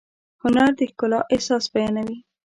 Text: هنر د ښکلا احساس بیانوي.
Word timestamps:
هنر 0.41 0.69
د 0.79 0.79
ښکلا 0.89 1.19
احساس 1.33 1.65
بیانوي. 1.73 2.17